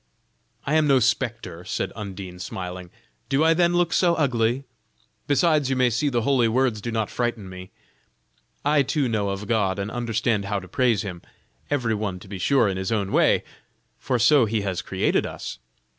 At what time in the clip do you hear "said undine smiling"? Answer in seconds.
1.63-2.89